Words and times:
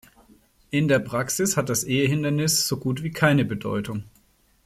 In 0.71 0.87
der 0.87 0.97
Praxis 0.97 1.57
hat 1.57 1.69
das 1.69 1.83
Ehehindernis 1.83 2.67
so 2.67 2.77
gut 2.77 3.03
wie 3.03 3.11
keine 3.11 3.45
Bedeutung. 3.45 4.05